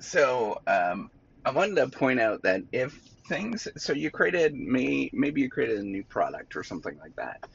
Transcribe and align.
So 0.00 0.60
um, 0.66 1.10
I 1.44 1.50
wanted 1.50 1.76
to 1.76 1.88
point 1.88 2.20
out 2.20 2.42
that 2.42 2.62
if 2.72 2.98
things, 3.28 3.68
so 3.76 3.92
you 3.92 4.10
created, 4.10 4.54
may, 4.54 5.10
maybe 5.12 5.40
you 5.42 5.50
created 5.50 5.78
a 5.78 5.84
new 5.84 6.04
product 6.04 6.56
or 6.56 6.62
something 6.62 6.96
like 6.98 7.14
that, 7.16 7.46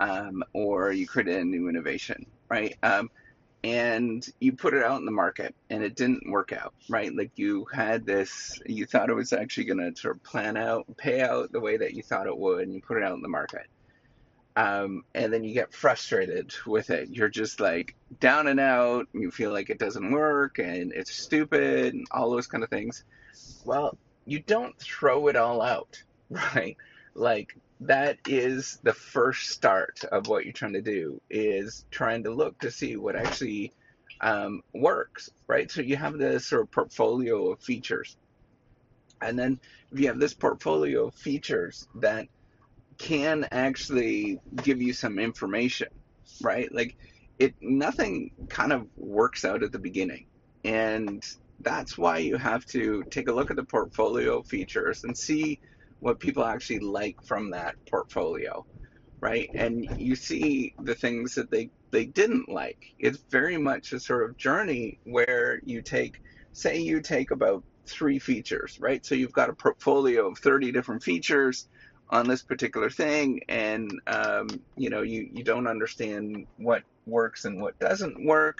um, 0.00 0.42
or 0.52 0.92
you 0.92 1.06
created 1.06 1.36
a 1.36 1.44
new 1.44 1.68
innovation, 1.68 2.26
right? 2.48 2.74
Um, 2.82 3.10
and 3.64 4.26
you 4.40 4.52
put 4.52 4.74
it 4.74 4.82
out 4.82 4.98
in 4.98 5.04
the 5.04 5.12
market 5.12 5.54
and 5.70 5.84
it 5.84 5.94
didn't 5.94 6.28
work 6.28 6.52
out, 6.52 6.74
right? 6.88 7.14
Like 7.14 7.30
you 7.36 7.64
had 7.72 8.04
this, 8.04 8.58
you 8.66 8.86
thought 8.86 9.10
it 9.10 9.14
was 9.14 9.32
actually 9.32 9.64
going 9.64 9.78
to 9.78 10.00
sort 10.00 10.16
of 10.16 10.22
plan 10.24 10.56
out, 10.56 10.84
pay 10.96 11.20
out 11.20 11.52
the 11.52 11.60
way 11.60 11.76
that 11.76 11.94
you 11.94 12.02
thought 12.02 12.26
it 12.26 12.36
would, 12.36 12.62
and 12.62 12.74
you 12.74 12.80
put 12.80 12.96
it 12.96 13.04
out 13.04 13.14
in 13.14 13.22
the 13.22 13.28
market. 13.28 13.66
Um, 14.54 15.04
and 15.14 15.32
then 15.32 15.44
you 15.44 15.54
get 15.54 15.72
frustrated 15.72 16.52
with 16.66 16.90
it. 16.90 17.08
You're 17.08 17.30
just 17.30 17.60
like 17.60 17.94
down 18.20 18.48
and 18.48 18.60
out, 18.60 19.08
and 19.12 19.22
you 19.22 19.30
feel 19.30 19.50
like 19.50 19.70
it 19.70 19.78
doesn't 19.78 20.12
work 20.12 20.58
and 20.58 20.92
it's 20.92 21.12
stupid 21.12 21.94
and 21.94 22.06
all 22.10 22.30
those 22.30 22.46
kind 22.46 22.62
of 22.62 22.70
things. 22.70 23.04
Well, 23.64 23.96
you 24.26 24.40
don't 24.40 24.78
throw 24.78 25.28
it 25.28 25.36
all 25.36 25.62
out, 25.62 26.02
right? 26.30 26.76
Like 27.14 27.56
that 27.80 28.18
is 28.26 28.78
the 28.82 28.92
first 28.92 29.50
start 29.50 30.04
of 30.10 30.28
what 30.28 30.44
you're 30.44 30.52
trying 30.52 30.74
to 30.74 30.82
do 30.82 31.20
is 31.30 31.84
trying 31.90 32.24
to 32.24 32.30
look 32.30 32.58
to 32.60 32.70
see 32.70 32.96
what 32.96 33.16
actually 33.16 33.72
um, 34.20 34.62
works, 34.72 35.30
right? 35.46 35.70
So 35.70 35.80
you 35.82 35.96
have 35.96 36.16
this 36.18 36.46
sort 36.46 36.62
of 36.62 36.70
portfolio 36.70 37.50
of 37.50 37.60
features. 37.60 38.16
And 39.20 39.38
then 39.38 39.60
if 39.90 40.00
you 40.00 40.08
have 40.08 40.18
this 40.18 40.34
portfolio 40.34 41.08
of 41.08 41.14
features 41.14 41.88
that 41.96 42.28
can 42.98 43.46
actually 43.52 44.38
give 44.62 44.82
you 44.82 44.92
some 44.92 45.18
information, 45.18 45.88
right? 46.42 46.72
Like 46.72 46.96
it 47.38 47.54
nothing 47.60 48.30
kind 48.50 48.72
of 48.72 48.86
works 48.96 49.44
out 49.44 49.62
at 49.62 49.72
the 49.72 49.78
beginning. 49.78 50.26
And 50.64 51.22
that's 51.60 51.98
why 51.98 52.18
you 52.18 52.36
have 52.36 52.64
to 52.66 53.04
take 53.10 53.28
a 53.28 53.32
look 53.32 53.50
at 53.50 53.56
the 53.56 53.64
portfolio 53.66 54.42
features 54.44 55.00
and 55.04 55.16
see 55.16 55.60
what 56.00 56.20
people 56.20 56.44
actually 56.44 56.80
like 56.80 57.16
from 57.26 57.50
that 57.50 57.76
portfolio, 57.90 58.64
right? 59.22 59.50
And 59.56 59.86
you 59.96 60.16
see 60.16 60.74
the 60.78 60.94
things 60.94 61.34
that 61.34 61.50
they 61.50 61.70
they 61.92 62.06
didn't 62.06 62.48
like. 62.48 62.78
It's 62.98 63.24
very 63.30 63.58
much 63.58 63.92
a 63.92 64.00
sort 64.00 64.28
of 64.28 64.36
journey 64.38 65.00
where 65.04 65.60
you 65.64 65.82
take, 65.82 66.14
say, 66.52 66.78
you 66.78 67.00
take 67.02 67.30
about 67.30 67.64
three 67.88 68.18
features, 68.18 68.76
right? 68.80 69.04
So 69.06 69.14
you've 69.14 69.32
got 69.32 69.50
a 69.50 69.54
portfolio 69.54 70.28
of 70.30 70.38
30 70.38 70.72
different 70.72 71.02
features 71.02 71.68
on 72.12 72.28
this 72.28 72.44
particular 72.44 72.90
thing, 72.90 73.40
and 73.50 73.90
um, 74.08 74.48
you 74.76 74.90
know 74.90 75.02
you 75.02 75.28
you 75.32 75.44
don't 75.44 75.68
understand 75.68 76.46
what 76.58 76.84
works 77.06 77.46
and 77.46 77.62
what 77.62 77.78
doesn't 77.80 78.26
work. 78.26 78.58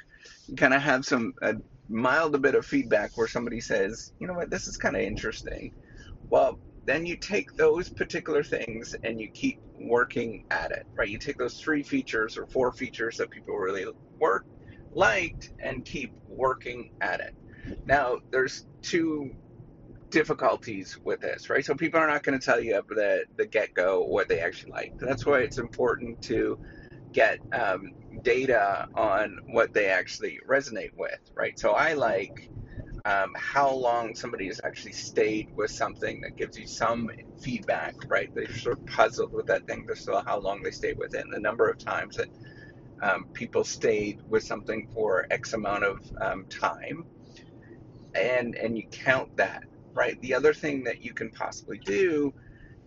You 0.48 0.56
kind 0.56 0.74
of 0.74 0.82
have 0.82 1.06
some 1.06 1.34
a 1.42 1.56
mild 1.90 2.36
a 2.36 2.40
bit 2.40 2.56
of 2.56 2.66
feedback 2.66 3.12
where 3.16 3.28
somebody 3.28 3.60
says, 3.62 4.12
you 4.20 4.28
know 4.28 4.34
what, 4.34 4.50
this 4.50 4.68
is 4.68 4.78
kind 4.78 4.96
of 4.96 5.02
interesting. 5.02 5.72
Well, 6.30 6.60
then 6.86 7.06
you 7.06 7.16
take 7.18 7.48
those 7.58 7.90
particular 7.90 8.44
things 8.44 8.94
and 9.04 9.20
you 9.20 9.28
keep 9.34 9.60
working 9.80 10.42
at 10.50 10.72
it, 10.72 10.84
right? 10.98 11.08
You 11.08 11.18
take 11.18 11.38
those 11.38 11.56
three 11.56 11.84
features 11.84 12.38
or 12.38 12.46
four 12.48 12.72
features 12.72 13.16
that 13.18 13.30
people 13.30 13.56
really 13.56 13.86
work 14.20 14.44
liked 14.92 15.52
and 15.62 15.84
keep 15.84 16.12
working 16.28 16.90
at 17.02 17.20
it. 17.20 17.32
Now, 17.86 18.18
there's 18.32 18.66
two 18.82 19.32
difficulties 20.12 20.98
with 21.04 21.20
this, 21.20 21.50
right? 21.50 21.64
So 21.66 21.74
people 21.74 22.00
are 22.00 22.08
not 22.08 22.24
going 22.24 22.38
to 22.40 22.44
tell 22.44 22.60
you 22.62 22.82
the, 22.90 23.26
the 23.36 23.46
get 23.46 23.74
go 23.74 24.04
what 24.04 24.28
they 24.28 24.40
actually 24.40 24.72
like. 24.72 24.94
That's 25.00 25.26
why 25.26 25.40
it's 25.40 25.58
important 25.58 26.22
to 26.24 26.58
get 27.12 27.38
um, 27.52 27.82
data 28.22 28.86
on 28.96 29.36
what 29.48 29.74
they 29.74 29.88
actually 29.88 30.38
resonate 30.48 30.92
with, 30.96 31.20
right? 31.36 31.58
So 31.58 31.72
I 31.72 31.94
like 31.94 32.32
um, 33.06 33.32
how 33.36 33.72
long 33.72 34.14
somebody 34.14 34.48
has 34.48 34.60
actually 34.64 34.92
stayed 34.92 35.48
with 35.56 35.70
something 35.72 36.20
that 36.22 36.36
gives 36.36 36.58
you 36.58 36.66
some 36.66 37.10
feedback, 37.42 37.94
right? 38.10 38.30
They're 38.34 38.48
sort 38.48 38.78
of 38.78 38.86
puzzled 38.86 39.32
with 39.32 39.46
that 39.46 39.66
thing, 39.66 39.84
They're 39.86 39.96
still 39.96 40.22
how 40.26 40.40
long 40.40 40.62
they 40.62 40.72
stayed 40.72 40.98
with 40.98 41.14
it, 41.14 41.24
and 41.24 41.34
the 41.34 41.40
number 41.40 41.68
of 41.70 41.78
times 41.78 42.16
that 42.16 42.28
um, 43.02 43.26
people 43.34 43.64
stayed 43.64 44.18
with 44.28 44.44
something 44.44 44.86
for 44.94 45.26
X 45.30 45.54
amount 45.54 45.84
of 45.84 45.98
um, 46.20 46.46
time, 46.50 47.04
and 48.14 48.56
and 48.56 48.76
you 48.76 48.84
count 48.92 49.36
that, 49.36 49.62
right? 49.94 50.20
The 50.20 50.34
other 50.34 50.54
thing 50.54 50.84
that 50.84 51.02
you 51.02 51.12
can 51.14 51.30
possibly 51.30 51.80
do, 51.84 52.32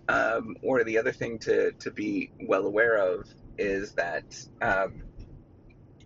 um, 0.08 0.56
or 0.62 0.84
the 0.84 0.98
other 0.98 1.12
thing 1.12 1.40
to 1.40 1.72
to 1.80 1.92
be 1.92 2.32
well 2.48 2.66
aware 2.66 2.98
of, 2.98 3.28
is 3.58 3.94
that 3.94 4.24
um, 4.62 5.04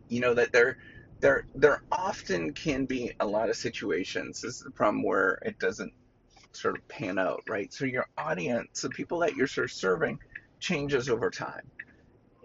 you 0.08 0.22
know 0.22 0.34
that 0.34 0.52
there 0.52 0.78
there 1.22 1.44
there 1.56 1.82
often 1.92 2.54
can 2.54 2.86
be 2.86 3.12
a 3.20 3.26
lot 3.26 3.50
of 3.50 3.56
situations. 3.56 4.42
This 4.42 4.56
is 4.56 4.62
the 4.62 4.72
problem 4.72 5.04
where 5.04 5.40
it 5.44 5.60
doesn't 5.60 5.94
sort 6.54 6.78
of 6.78 6.88
pan 6.88 7.20
out, 7.20 7.42
right? 7.48 7.72
So 7.74 7.86
your 7.86 8.06
audience, 8.18 8.82
the 8.82 8.90
people 8.90 9.20
that 9.20 9.36
you're 9.36 9.48
sort 9.48 9.66
of 9.66 9.72
serving, 9.72 10.20
changes 10.60 11.10
over 11.10 11.30
time. 11.30 11.72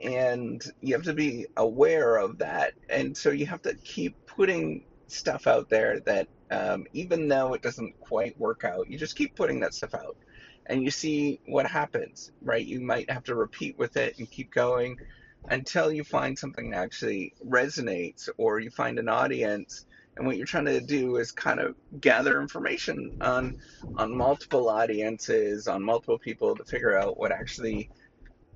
And 0.03 0.63
you 0.81 0.95
have 0.95 1.05
to 1.05 1.15
be 1.15 1.47
aware 1.57 2.17
of 2.17 2.39
that. 2.39 2.75
And 2.91 3.17
so 3.17 3.31
you 3.31 3.47
have 3.47 3.63
to 3.63 3.75
keep 3.85 4.17
putting 4.27 4.85
stuff 5.07 5.47
out 5.47 5.69
there 5.69 6.01
that 6.01 6.29
um, 6.51 6.87
even 6.93 7.29
though 7.29 7.55
it 7.55 7.63
doesn't 7.63 7.99
quite 8.01 8.39
work 8.39 8.65
out, 8.65 8.91
you 8.91 8.99
just 8.99 9.17
keep 9.17 9.35
putting 9.35 9.61
that 9.61 9.75
stuff 9.75 9.95
out. 9.95 10.17
And 10.67 10.83
you 10.83 10.91
see 10.91 11.41
what 11.47 11.67
happens, 11.67 12.33
right? 12.43 12.65
You 12.65 12.81
might 12.81 13.11
have 13.11 13.25
to 13.25 13.35
repeat 13.35 13.79
with 13.79 13.97
it 13.97 14.19
and 14.19 14.31
keep 14.31 14.51
going 14.53 14.99
until 15.49 15.93
you 15.93 16.05
find 16.05 16.39
something 16.39 16.71
that 16.71 16.79
actually 16.79 17.35
resonates 17.47 18.29
or 18.39 18.61
you 18.61 18.71
find 18.71 18.99
an 18.99 19.09
audience. 19.09 19.85
And 20.17 20.27
what 20.27 20.37
you're 20.37 20.47
trying 20.47 20.67
to 20.67 20.81
do 20.81 21.17
is 21.17 21.33
kind 21.33 21.61
of 21.61 21.75
gather 22.01 22.41
information 22.41 23.19
on 23.21 23.59
on 23.97 24.17
multiple 24.17 24.69
audiences 24.69 25.67
on 25.67 25.83
multiple 25.83 26.19
people 26.19 26.57
to 26.57 26.65
figure 26.65 26.97
out 26.97 27.19
what 27.19 27.33
actually 27.33 27.91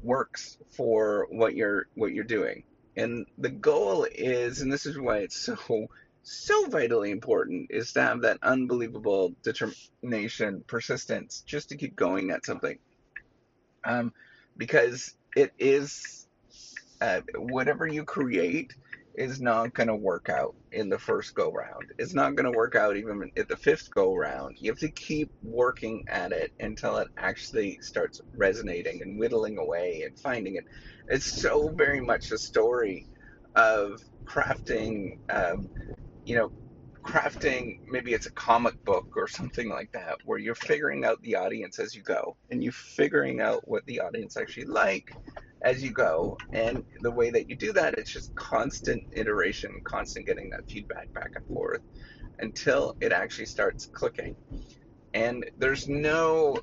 works 0.03 0.57
for 0.71 1.27
what 1.31 1.55
you're 1.55 1.89
what 1.95 2.13
you're 2.13 2.25
doing. 2.25 2.63
And 2.97 3.27
the 3.37 3.51
goal 3.51 4.07
is 4.11 4.63
and 4.63 4.73
this 4.73 4.87
is 4.87 4.99
why 4.99 5.19
it's 5.19 5.37
so 5.41 5.89
so 6.31 6.67
vitally 6.67 7.11
important 7.11 7.69
is 7.71 7.93
to 7.93 8.03
have 8.03 8.23
that 8.23 8.39
unbelievable 8.43 9.35
determination 9.43 10.63
persistence 10.67 11.43
just 11.47 11.71
to 11.71 11.77
keep 11.77 11.97
going 11.97 12.31
at 12.31 12.45
something 12.45 12.79
um, 13.85 14.13
because 14.57 15.15
it 15.37 15.53
is 15.59 16.27
uh, 17.01 17.21
whatever 17.37 17.87
you 17.87 18.05
create 18.05 18.75
is 19.15 19.41
not 19.41 19.75
going 19.75 19.89
to 19.89 19.97
work 19.97 20.29
out 20.29 20.55
in 20.73 20.89
the 20.89 20.99
first 20.99 21.35
go 21.35 21.51
round. 21.51 21.93
It's 21.99 22.15
not 22.15 22.37
going 22.37 22.51
to 22.51 22.57
work 22.57 22.77
out 22.77 22.97
even 22.97 23.31
at 23.37 23.49
the 23.49 23.57
fifth 23.57 23.91
go 23.95 24.15
round. 24.15 24.57
You 24.61 24.71
have 24.71 24.79
to 24.81 24.91
keep 24.91 25.31
working 25.43 26.05
at 26.09 26.33
it 26.33 26.53
until 26.61 26.99
it 26.99 27.09
actually 27.17 27.79
starts 27.81 28.21
resonating 28.37 29.03
and 29.03 29.19
whittling 29.19 29.59
away 29.59 30.03
and 30.07 30.17
finding 30.19 30.57
it. 30.57 30.65
It's 31.09 31.41
so 31.41 31.71
very 31.71 32.01
much 32.01 32.31
a 32.31 32.39
story 32.39 33.07
of 33.57 34.01
crafting, 34.27 35.19
um, 35.31 35.69
you 36.29 36.37
know, 36.37 36.53
crafting 37.07 37.79
maybe 37.89 38.13
it's 38.13 38.27
a 38.27 38.33
comic 38.33 38.75
book 38.85 39.07
or 39.17 39.27
something 39.27 39.71
like 39.71 39.91
that 39.93 40.17
where 40.27 40.39
you're 40.39 40.55
figuring 40.55 41.07
out 41.07 41.21
the 41.23 41.35
audience 41.35 41.79
as 41.79 41.95
you 41.95 42.03
go 42.03 42.37
and 42.51 42.63
you're 42.63 42.73
figuring 42.73 43.41
out 43.41 43.67
what 43.67 43.83
the 43.87 43.99
audience 44.01 44.37
actually 44.37 44.67
like 44.67 45.07
as 45.63 45.83
you 45.83 45.91
go. 45.91 46.37
And 46.53 46.85
the 47.01 47.11
way 47.11 47.31
that 47.31 47.49
you 47.49 47.57
do 47.57 47.73
that, 47.73 47.95
it's 47.95 48.13
just 48.13 48.35
constant 48.35 49.03
iteration, 49.13 49.71
constant 49.85 50.27
getting 50.27 50.51
that 50.51 50.69
feedback 50.69 51.11
back 51.15 51.31
and 51.35 51.47
forth 51.47 51.81
until 52.41 52.95
it 53.01 53.11
actually 53.11 53.47
starts 53.47 53.87
clicking. 53.87 54.37
And 55.15 55.47
there's 55.57 55.89
no 55.89 56.59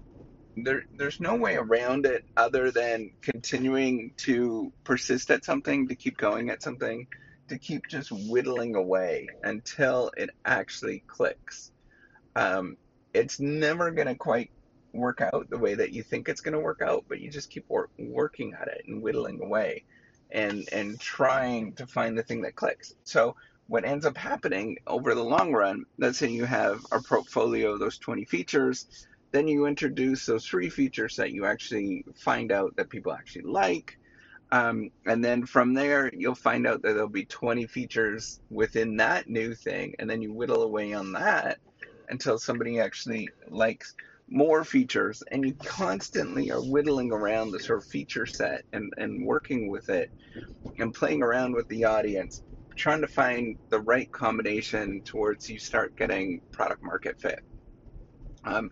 there 0.58 0.84
there's 0.96 1.20
no 1.20 1.36
way 1.36 1.56
around 1.56 2.06
it 2.06 2.24
other 2.38 2.70
than 2.70 3.10
continuing 3.24 4.14
to 4.18 4.72
persist 4.84 5.32
at 5.32 5.44
something, 5.44 5.88
to 5.88 5.96
keep 5.96 6.18
going 6.18 6.52
at 6.52 6.62
something, 6.62 7.08
to 7.50 7.58
keep 7.58 7.84
just 7.90 8.12
whittling 8.12 8.76
away 8.76 9.28
until 9.44 10.12
it 10.18 10.30
actually 10.46 11.04
clicks. 11.08 11.72
Um, 12.36 12.78
it's 13.14 13.40
never 13.40 13.92
going 13.92 14.08
to 14.08 14.16
quite 14.16 14.52
work 14.94 15.22
out 15.22 15.50
the 15.50 15.58
way 15.58 15.76
that 15.76 15.92
you 15.92 16.04
think 16.04 16.28
it's 16.28 16.42
going 16.42 16.54
to 16.54 16.60
work 16.60 16.82
out, 16.82 17.06
but 17.08 17.20
you 17.20 17.30
just 17.30 17.50
keep 17.50 17.66
wor- 17.68 17.90
working 17.98 18.54
at 18.60 18.68
it 18.68 18.84
and 18.88 19.02
whittling 19.02 19.42
away 19.42 19.84
and 20.32 20.68
and 20.72 21.00
trying 21.00 21.74
to 21.74 21.86
find 21.88 22.18
the 22.18 22.24
thing 22.24 22.42
that 22.42 22.56
clicks. 22.56 22.94
So 23.04 23.36
what 23.68 23.86
ends 23.86 24.06
up 24.06 24.18
happening 24.18 24.78
over 24.88 25.16
the 25.16 25.24
long 25.24 25.52
run, 25.52 25.86
let's 25.98 26.20
say 26.20 26.30
you 26.30 26.46
have 26.46 26.82
a 26.92 27.02
portfolio 27.02 27.74
of 27.74 27.80
those 27.80 27.98
20 27.98 28.26
features, 28.26 28.86
then 29.32 29.48
you 29.48 29.66
introduce 29.66 30.26
those 30.26 30.46
three 30.46 30.70
features 30.70 31.16
that 31.16 31.32
you 31.32 31.46
actually 31.46 32.06
find 32.16 32.52
out 32.52 32.76
that 32.76 32.90
people 32.90 33.12
actually 33.12 33.44
like. 33.44 33.98
Um, 34.52 34.90
and 35.06 35.24
then 35.24 35.46
from 35.46 35.74
there, 35.74 36.12
you'll 36.14 36.36
find 36.36 36.68
out 36.68 36.82
that 36.84 36.94
there'll 36.94 37.10
be 37.10 37.26
20 37.26 37.68
features 37.68 38.40
within 38.50 38.98
that 38.98 39.28
new 39.28 39.54
thing, 39.56 39.96
and 40.00 40.10
then 40.10 40.22
you 40.22 40.34
whittle 40.34 40.64
away 40.64 40.94
on 40.94 41.12
that 41.14 41.58
until 42.10 42.38
somebody 42.38 42.80
actually 42.80 43.28
likes 43.50 43.94
more 44.28 44.64
features 44.64 45.22
and 45.32 45.46
you 45.46 45.56
constantly 45.66 46.52
are 46.52 46.62
whittling 46.62 47.12
around 47.12 47.52
the 47.52 47.60
sort 47.60 47.80
of 47.80 47.86
feature 47.86 48.26
set 48.26 48.64
and, 48.74 48.92
and 48.98 49.26
working 49.26 49.70
with 49.70 49.88
it 49.90 50.10
and 50.80 50.94
playing 50.94 51.22
around 51.22 51.54
with 51.54 51.68
the 51.68 51.84
audience 51.84 52.42
trying 52.76 53.02
to 53.02 53.08
find 53.08 53.56
the 53.70 53.80
right 53.82 54.12
combination 54.12 55.02
towards 55.06 55.48
you 55.48 55.58
start 55.58 55.96
getting 55.96 56.42
product 56.52 56.84
market 56.84 57.16
fit. 57.20 57.40
Um, 58.44 58.70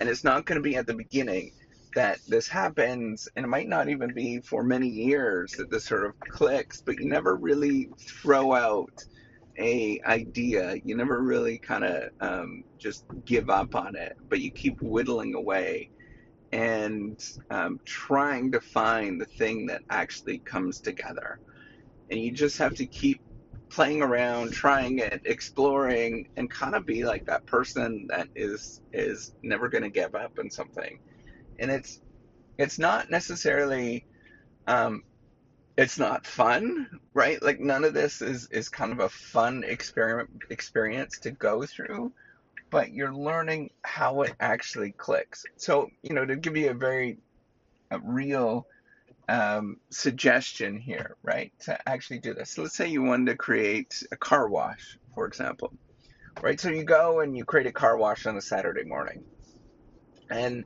and 0.00 0.08
it's 0.08 0.24
not 0.24 0.46
going 0.46 0.56
to 0.56 0.62
be 0.62 0.76
at 0.76 0.86
the 0.86 0.94
beginning 0.94 1.50
that 1.94 2.18
this 2.28 2.48
happens, 2.48 3.28
and 3.36 3.44
it 3.44 3.48
might 3.48 3.68
not 3.68 3.88
even 3.88 4.12
be 4.14 4.40
for 4.40 4.62
many 4.62 4.88
years 4.88 5.52
that 5.52 5.70
this 5.70 5.84
sort 5.84 6.06
of 6.06 6.18
clicks, 6.20 6.80
but 6.80 6.98
you 6.98 7.06
never 7.06 7.36
really 7.36 7.88
throw 7.98 8.54
out 8.54 9.04
a 9.58 10.00
idea. 10.06 10.76
You 10.84 10.96
never 10.96 11.20
really 11.20 11.58
kind 11.58 11.84
of 11.84 12.10
um, 12.20 12.64
just 12.78 13.04
give 13.24 13.50
up 13.50 13.74
on 13.74 13.96
it, 13.96 14.16
but 14.28 14.40
you 14.40 14.50
keep 14.50 14.80
whittling 14.80 15.34
away 15.34 15.90
and 16.52 17.22
um, 17.50 17.80
trying 17.84 18.52
to 18.52 18.60
find 18.60 19.20
the 19.20 19.24
thing 19.24 19.66
that 19.66 19.82
actually 19.90 20.38
comes 20.38 20.80
together. 20.80 21.38
And 22.10 22.20
you 22.20 22.30
just 22.30 22.58
have 22.58 22.74
to 22.76 22.86
keep 22.86 23.22
playing 23.70 24.02
around, 24.02 24.52
trying 24.52 24.98
it, 24.98 25.22
exploring, 25.24 26.28
and 26.36 26.50
kind 26.50 26.74
of 26.74 26.84
be 26.84 27.04
like 27.04 27.24
that 27.26 27.46
person 27.46 28.06
that 28.08 28.28
is 28.36 28.82
is 28.92 29.34
never 29.42 29.68
going 29.68 29.82
to 29.82 29.90
give 29.90 30.14
up 30.14 30.38
on 30.38 30.50
something. 30.50 30.98
And 31.58 31.70
it's 31.70 32.00
it's 32.58 32.78
not 32.78 33.10
necessarily 33.10 34.06
um, 34.66 35.02
it's 35.76 35.98
not 35.98 36.26
fun, 36.26 36.88
right? 37.14 37.42
Like 37.42 37.60
none 37.60 37.84
of 37.84 37.94
this 37.94 38.22
is 38.22 38.48
is 38.50 38.68
kind 38.68 38.92
of 38.92 39.00
a 39.00 39.08
fun 39.08 39.64
experiment 39.66 40.30
experience 40.50 41.18
to 41.20 41.30
go 41.32 41.64
through, 41.66 42.12
but 42.70 42.92
you're 42.92 43.14
learning 43.14 43.70
how 43.82 44.22
it 44.22 44.34
actually 44.40 44.92
clicks. 44.92 45.44
So 45.56 45.88
you 46.02 46.14
know, 46.14 46.26
to 46.26 46.36
give 46.36 46.56
you 46.56 46.70
a 46.70 46.74
very 46.74 47.18
a 47.90 48.00
real 48.00 48.66
um, 49.28 49.76
suggestion 49.90 50.78
here, 50.78 51.16
right? 51.22 51.52
To 51.62 51.78
actually 51.88 52.20
do 52.20 52.34
this. 52.34 52.52
So 52.52 52.62
let's 52.62 52.76
say 52.76 52.88
you 52.88 53.02
wanted 53.02 53.32
to 53.32 53.36
create 53.36 54.02
a 54.12 54.16
car 54.16 54.48
wash, 54.48 54.98
for 55.14 55.26
example, 55.26 55.72
right? 56.42 56.60
So 56.60 56.70
you 56.70 56.84
go 56.84 57.20
and 57.20 57.36
you 57.36 57.44
create 57.44 57.66
a 57.66 57.72
car 57.72 57.96
wash 57.96 58.26
on 58.26 58.36
a 58.36 58.42
Saturday 58.42 58.84
morning, 58.84 59.24
and 60.30 60.64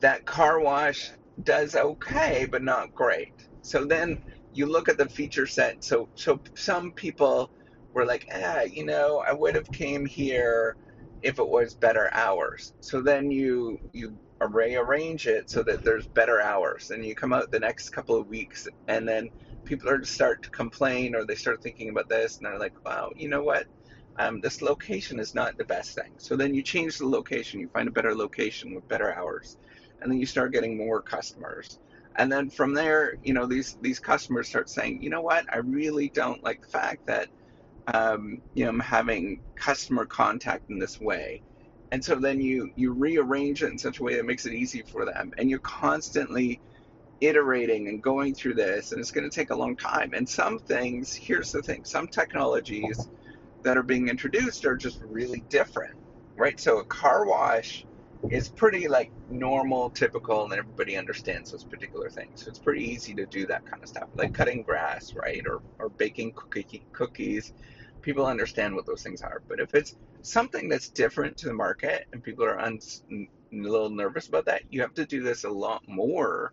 that 0.00 0.24
car 0.26 0.60
wash 0.60 1.10
does 1.42 1.74
okay, 1.74 2.46
but 2.50 2.62
not 2.62 2.94
great. 2.94 3.34
So 3.62 3.84
then 3.84 4.18
you 4.52 4.66
look 4.66 4.88
at 4.88 4.98
the 4.98 5.08
feature 5.08 5.46
set. 5.46 5.84
So 5.84 6.08
so 6.14 6.40
some 6.56 6.92
people 6.92 7.50
were 7.94 8.06
like, 8.06 8.26
ah, 8.34 8.62
you 8.62 8.84
know, 8.84 9.22
I 9.28 9.32
would 9.32 9.54
have 9.54 9.70
came 9.72 10.06
here 10.06 10.76
if 11.22 11.38
it 11.38 11.48
was 11.48 11.74
better 11.74 12.10
hours. 12.14 12.74
So 12.80 13.02
then 13.02 13.30
you 13.30 13.78
you 13.92 14.18
rearrange 14.40 15.26
it 15.26 15.50
so 15.50 15.62
that 15.64 15.84
there's 15.84 16.06
better 16.08 16.40
hours. 16.40 16.90
And 16.90 17.04
you 17.04 17.14
come 17.14 17.32
out 17.32 17.50
the 17.50 17.60
next 17.60 17.90
couple 17.90 18.16
of 18.20 18.28
weeks, 18.28 18.66
and 18.88 19.08
then 19.08 19.30
people 19.64 19.88
are 19.90 19.98
to 19.98 20.06
start 20.06 20.42
to 20.42 20.50
complain 20.50 21.14
or 21.14 21.24
they 21.26 21.34
start 21.36 21.62
thinking 21.62 21.90
about 21.90 22.08
this, 22.08 22.38
and 22.38 22.46
they're 22.46 22.58
like, 22.58 22.74
wow, 22.86 23.10
you 23.16 23.28
know 23.28 23.42
what? 23.42 23.66
Um, 24.18 24.40
this 24.40 24.62
location 24.62 25.18
is 25.20 25.34
not 25.34 25.56
the 25.58 25.64
best 25.64 25.94
thing. 25.94 26.12
So 26.18 26.36
then 26.36 26.54
you 26.54 26.62
change 26.62 26.98
the 26.98 27.06
location, 27.08 27.60
you 27.60 27.68
find 27.68 27.88
a 27.88 27.92
better 27.92 28.14
location 28.14 28.74
with 28.74 28.88
better 28.88 29.14
hours, 29.14 29.58
and 30.04 30.12
then 30.12 30.20
you 30.20 30.26
start 30.26 30.52
getting 30.52 30.78
more 30.78 31.02
customers. 31.02 31.80
And 32.16 32.32
then 32.32 32.50
from 32.50 32.74
there, 32.74 33.16
you 33.24 33.34
know, 33.34 33.46
these 33.46 33.78
these 33.82 34.00
customers 34.00 34.48
start 34.48 34.70
saying, 34.70 35.02
you 35.02 35.10
know 35.10 35.22
what, 35.22 35.46
I 35.52 35.58
really 35.58 36.10
don't 36.10 36.44
like 36.44 36.62
the 36.62 36.68
fact 36.68 37.06
that 37.08 37.28
um, 37.92 38.42
you 38.54 38.64
know 38.64 38.70
I'm 38.70 38.80
having 38.80 39.42
customer 39.56 40.06
contact 40.06 40.70
in 40.70 40.78
this 40.80 41.00
way. 41.00 41.42
And 41.92 42.04
so 42.04 42.16
then 42.16 42.40
you 42.40 42.70
you 42.76 42.92
rearrange 42.92 43.64
it 43.64 43.72
in 43.72 43.78
such 43.78 44.00
a 44.00 44.04
way 44.04 44.16
that 44.16 44.26
makes 44.26 44.46
it 44.46 44.54
easy 44.54 44.82
for 44.82 45.06
them. 45.06 45.32
And 45.38 45.50
you're 45.50 45.60
constantly 45.60 46.60
iterating 47.20 47.88
and 47.88 48.02
going 48.02 48.34
through 48.34 48.54
this 48.54 48.92
and 48.92 49.00
it's 49.00 49.12
going 49.12 49.28
to 49.28 49.34
take 49.34 49.50
a 49.50 49.56
long 49.56 49.76
time. 49.76 50.12
And 50.14 50.28
some 50.28 50.58
things 50.60 51.14
here's 51.14 51.52
the 51.52 51.62
thing 51.62 51.84
some 51.84 52.08
technologies 52.08 53.10
that 53.64 53.78
are 53.78 53.84
being 53.84 54.08
introduced 54.08 54.66
are 54.66 54.76
just 54.76 55.00
really 55.02 55.44
different 55.50 55.94
right? 56.36 56.58
So 56.60 56.78
a 56.80 56.84
car 56.84 57.26
wash 57.26 57.86
is 58.30 58.48
pretty 58.48 58.88
like 58.88 59.12
normal 59.28 59.90
typical 59.90 60.44
and 60.44 60.52
everybody 60.54 60.96
understands 60.96 61.50
those 61.50 61.64
particular 61.64 62.08
things 62.10 62.42
so 62.42 62.48
it's 62.48 62.58
pretty 62.58 62.84
easy 62.84 63.14
to 63.14 63.26
do 63.26 63.46
that 63.46 63.64
kind 63.66 63.82
of 63.82 63.88
stuff 63.88 64.08
like 64.16 64.32
cutting 64.32 64.62
grass 64.62 65.12
right 65.14 65.42
or, 65.46 65.60
or 65.78 65.90
baking 65.90 66.32
cookie, 66.34 66.86
cookies 66.92 67.52
people 68.02 68.26
understand 68.26 68.74
what 68.74 68.86
those 68.86 69.02
things 69.02 69.22
are. 69.22 69.42
But 69.48 69.60
if 69.60 69.74
it's 69.74 69.96
something 70.22 70.68
that's 70.68 70.90
different 70.90 71.36
to 71.38 71.46
the 71.46 71.54
market 71.54 72.04
and 72.12 72.22
people 72.22 72.44
are 72.44 72.60
un- 72.60 72.78
a 73.12 73.26
little 73.52 73.90
nervous 73.90 74.28
about 74.28 74.46
that, 74.46 74.62
you 74.70 74.82
have 74.82 74.94
to 74.94 75.06
do 75.06 75.22
this 75.22 75.44
a 75.44 75.50
lot 75.50 75.82
more 75.88 76.52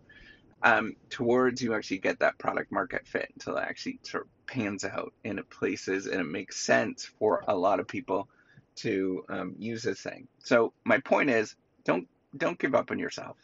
um, 0.62 0.94
towards 1.10 1.60
you 1.60 1.74
actually 1.74 1.98
get 1.98 2.18
that 2.20 2.38
product 2.38 2.72
market 2.72 3.06
fit 3.06 3.28
until 3.34 3.58
it 3.58 3.64
actually 3.68 4.00
sort 4.04 4.24
of 4.24 4.30
pans 4.46 4.84
out 4.84 5.12
and 5.24 5.38
it 5.38 5.50
places 5.50 6.06
and 6.06 6.20
it 6.20 6.24
makes 6.24 6.64
sense 6.64 7.10
for 7.18 7.42
a 7.48 7.56
lot 7.56 7.80
of 7.80 7.88
people 7.88 8.28
to 8.76 9.22
um, 9.28 9.54
use 9.58 9.82
this 9.82 10.00
thing. 10.00 10.26
So 10.38 10.72
my 10.86 10.98
point 11.00 11.30
is, 11.30 11.54
don't 11.84 12.08
don't 12.36 12.58
give 12.58 12.74
up 12.74 12.90
on 12.90 12.98
yourself. 12.98 13.36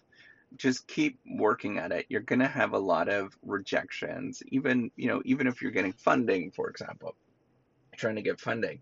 Just 0.57 0.87
keep 0.89 1.19
working 1.27 1.79
at 1.79 1.93
it. 1.93 2.07
You're 2.09 2.23
gonna 2.23 2.49
have 2.49 2.73
a 2.73 2.79
lot 2.79 3.09
of 3.09 3.37
rejections, 3.43 4.43
even 4.49 4.91
you 4.97 5.09
know, 5.09 5.23
even 5.25 5.47
if 5.47 5.63
you're 5.63 5.73
getting 5.73 5.93
funding, 5.93 6.51
for 6.53 6.69
example 6.71 7.15
trying 7.99 8.17
to 8.17 8.23
get 8.23 8.41
funding 8.41 8.81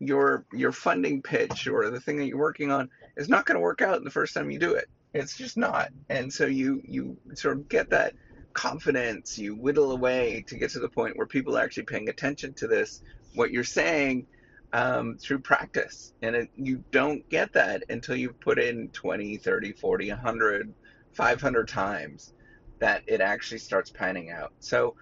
your 0.00 0.44
your 0.52 0.72
funding 0.72 1.22
pitch 1.22 1.66
or 1.66 1.90
the 1.90 2.00
thing 2.00 2.18
that 2.18 2.26
you're 2.26 2.38
working 2.38 2.70
on 2.70 2.88
is 3.16 3.28
not 3.28 3.44
going 3.46 3.56
to 3.56 3.60
work 3.60 3.82
out 3.82 4.02
the 4.04 4.10
first 4.10 4.34
time 4.34 4.50
you 4.50 4.58
do 4.58 4.74
it 4.74 4.88
it's 5.14 5.36
just 5.36 5.56
not 5.56 5.90
and 6.08 6.32
so 6.32 6.46
you 6.46 6.80
you 6.84 7.16
sort 7.34 7.56
of 7.56 7.68
get 7.68 7.90
that 7.90 8.14
confidence 8.52 9.38
you 9.38 9.54
whittle 9.56 9.92
away 9.92 10.44
to 10.46 10.56
get 10.56 10.70
to 10.70 10.78
the 10.80 10.88
point 10.88 11.16
where 11.16 11.26
people 11.26 11.56
are 11.56 11.62
actually 11.62 11.84
paying 11.84 12.08
attention 12.08 12.54
to 12.54 12.66
this 12.66 13.02
what 13.34 13.50
you're 13.50 13.64
saying 13.64 14.26
um, 14.72 15.16
through 15.18 15.40
practice 15.40 16.12
and 16.22 16.36
it, 16.36 16.50
you 16.56 16.84
don't 16.92 17.26
get 17.30 17.52
that 17.52 17.82
until 17.88 18.16
you 18.16 18.32
put 18.40 18.58
in 18.58 18.88
20 18.90 19.38
30 19.38 19.72
40 19.72 20.10
100 20.10 20.74
500 21.12 21.68
times 21.68 22.34
that 22.80 23.02
it 23.06 23.20
actually 23.20 23.58
starts 23.58 23.90
panning 23.90 24.30
out 24.30 24.52
so 24.60 24.94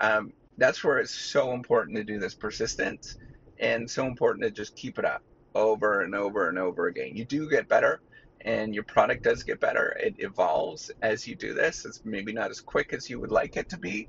um, 0.00 0.32
that's 0.58 0.84
where 0.84 0.98
it's 0.98 1.14
so 1.14 1.52
important 1.52 1.96
to 1.96 2.04
do 2.04 2.18
this 2.18 2.34
persistence 2.34 3.16
and 3.58 3.88
so 3.90 4.06
important 4.06 4.44
to 4.44 4.50
just 4.50 4.76
keep 4.76 4.98
it 4.98 5.04
up 5.04 5.22
over 5.54 6.02
and 6.02 6.14
over 6.14 6.48
and 6.48 6.58
over 6.58 6.86
again. 6.86 7.16
You 7.16 7.24
do 7.24 7.48
get 7.48 7.68
better 7.68 8.00
and 8.44 8.74
your 8.74 8.84
product 8.84 9.22
does 9.22 9.42
get 9.42 9.60
better. 9.60 9.96
It 9.98 10.14
evolves 10.18 10.90
as 11.02 11.26
you 11.26 11.36
do 11.36 11.54
this. 11.54 11.84
It's 11.84 12.00
maybe 12.04 12.32
not 12.32 12.50
as 12.50 12.60
quick 12.60 12.92
as 12.92 13.08
you 13.08 13.20
would 13.20 13.30
like 13.30 13.56
it 13.56 13.68
to 13.70 13.78
be, 13.78 14.08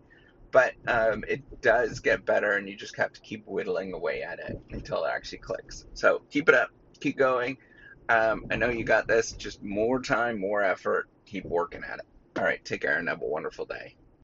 but 0.51 0.74
um, 0.88 1.24
it 1.27 1.44
does 1.62 2.00
get 2.00 2.25
better 2.25 2.53
and 2.53 2.68
you 2.69 2.77
just 2.77 2.97
have 2.97 3.12
to 3.13 3.21
keep 3.21 3.44
whittling 3.45 3.94
away 3.94 4.21
at 4.24 4.39
it 4.39 4.53
until 4.71 5.03
it 5.06 5.12
actually 5.13 5.39
clicks. 5.39 5.86
So 5.94 6.21
keep 6.31 6.50
it 6.50 6.56
up, 6.56 6.69
keep 7.01 7.18
going. 7.18 7.58
Um, 8.10 8.43
I 8.51 8.55
know 8.55 8.70
you 8.70 8.86
got 8.86 9.08
this, 9.08 9.34
just 9.34 9.63
more 9.63 10.01
time, 10.01 10.39
more 10.39 10.63
effort, 10.63 11.08
keep 11.25 11.46
working 11.50 11.84
at 11.84 12.00
it. 12.00 12.05
All 12.38 12.43
right, 12.46 12.63
take 12.65 12.81
care 12.81 12.98
and 12.98 13.10
have 13.10 13.22
a 13.22 13.25
wonderful 13.25 13.65
day. 13.65 13.96